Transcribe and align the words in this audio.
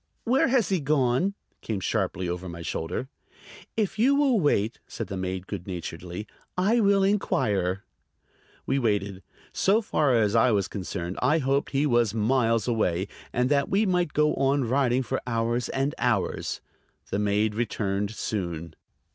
"Where 0.23 0.47
has 0.47 0.69
he 0.69 0.79
gone?" 0.79 1.35
came 1.61 1.79
sharply 1.79 2.27
over 2.27 2.49
my 2.49 2.63
shoulder. 2.63 3.07
"If 3.77 3.99
you 3.99 4.15
will 4.15 4.39
wait," 4.39 4.79
said 4.87 5.05
the 5.09 5.15
maid 5.15 5.45
good 5.45 5.67
naturedly, 5.67 6.25
"I 6.57 6.79
will 6.79 7.03
inquire." 7.03 7.83
We 8.65 8.79
waited. 8.79 9.21
So 9.53 9.79
far 9.79 10.15
as 10.17 10.35
I 10.35 10.49
was 10.49 10.67
concerned, 10.67 11.19
I 11.21 11.37
hoped 11.37 11.69
he 11.71 11.85
was 11.85 12.15
miles 12.15 12.67
away, 12.67 13.09
and 13.31 13.47
that 13.51 13.69
we 13.69 13.85
might 13.85 14.13
go 14.13 14.33
on 14.37 14.67
riding 14.67 15.03
for 15.03 15.21
hours 15.27 15.69
and 15.69 15.93
hours. 15.99 16.61
The 17.11 17.19
maid 17.19 17.53
returned 17.53 18.09
soon. 18.09 18.73